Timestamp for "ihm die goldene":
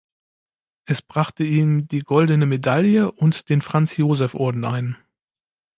1.43-2.47